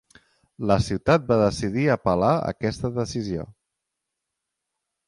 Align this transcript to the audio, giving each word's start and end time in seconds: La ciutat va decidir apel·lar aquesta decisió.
La 0.71 0.77
ciutat 0.85 1.27
va 1.27 1.37
decidir 1.41 1.85
apel·lar 1.97 2.33
aquesta 2.55 2.93
decisió. 2.99 3.49